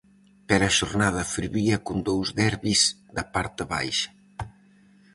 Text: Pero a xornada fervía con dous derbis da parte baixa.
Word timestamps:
Pero 0.47 0.63
a 0.65 0.75
xornada 0.79 1.29
fervía 1.35 1.77
con 1.87 1.97
dous 2.09 2.27
derbis 2.39 2.81
da 3.15 3.23
parte 3.33 3.63
baixa. 3.73 4.09